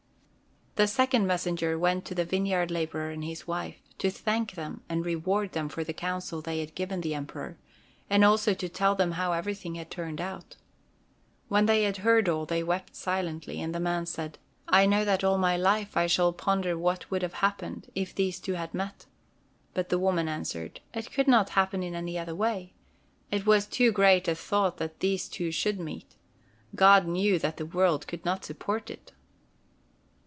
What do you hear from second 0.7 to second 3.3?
The second messenger went to the vineyard laborer and